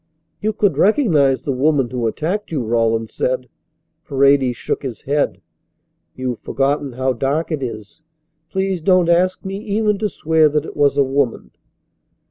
"You 0.41 0.51
could 0.51 0.79
recognize 0.79 1.43
the 1.43 1.51
woman 1.51 1.91
who 1.91 2.07
attacked 2.07 2.51
you?" 2.51 2.63
Rawlins 2.63 3.13
said. 3.13 3.47
Paredes 4.07 4.57
shook 4.57 4.81
his 4.81 5.01
head. 5.03 5.41
"You've 6.15 6.39
forgotten 6.39 6.93
how 6.93 7.13
dark 7.13 7.51
it 7.51 7.61
is. 7.61 8.01
Please 8.49 8.81
don't 8.81 9.09
ask 9.09 9.45
me 9.45 9.57
even 9.57 9.99
to 9.99 10.09
swear 10.09 10.49
that 10.49 10.65
it 10.65 10.75
was 10.75 10.97
a 10.97 11.03
woman." 11.03 11.51